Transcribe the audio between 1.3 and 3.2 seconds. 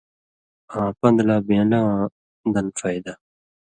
بېن٘لہ واں دن فَیدہ۔